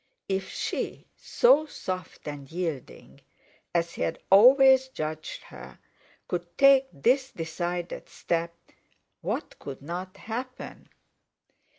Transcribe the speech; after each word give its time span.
If 0.27 0.49
she, 0.49 1.05
so 1.15 1.67
soft 1.67 2.27
and 2.27 2.51
yielding 2.51 3.21
as 3.71 3.91
he 3.93 4.01
had 4.01 4.17
always 4.31 4.87
judged 4.87 5.43
her, 5.43 5.77
could 6.27 6.57
take 6.57 6.87
this 6.91 7.31
decided 7.31 8.09
step—what 8.09 9.59
could 9.59 9.83
not 9.83 10.17
happen? 10.17 10.89